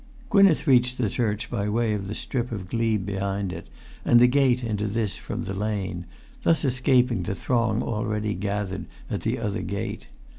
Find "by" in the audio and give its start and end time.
1.51-1.69